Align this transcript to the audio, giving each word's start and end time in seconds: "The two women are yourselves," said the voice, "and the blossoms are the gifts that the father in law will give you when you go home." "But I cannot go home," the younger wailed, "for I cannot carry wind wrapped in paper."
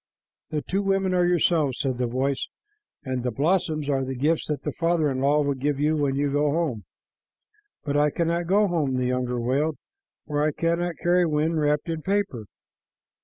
"The 0.49 0.63
two 0.63 0.81
women 0.81 1.13
are 1.13 1.27
yourselves," 1.27 1.79
said 1.79 1.99
the 1.99 2.07
voice, 2.07 2.47
"and 3.03 3.21
the 3.21 3.29
blossoms 3.29 3.87
are 3.87 4.03
the 4.03 4.15
gifts 4.15 4.47
that 4.47 4.63
the 4.63 4.71
father 4.71 5.11
in 5.11 5.19
law 5.19 5.43
will 5.43 5.53
give 5.53 5.79
you 5.79 5.95
when 5.95 6.15
you 6.15 6.31
go 6.31 6.49
home." 6.49 6.85
"But 7.83 7.95
I 7.97 8.09
cannot 8.09 8.47
go 8.47 8.67
home," 8.67 8.95
the 8.97 9.05
younger 9.05 9.39
wailed, 9.39 9.75
"for 10.25 10.41
I 10.43 10.53
cannot 10.53 10.97
carry 11.03 11.27
wind 11.27 11.59
wrapped 11.61 11.87
in 11.87 12.01
paper." 12.01 12.45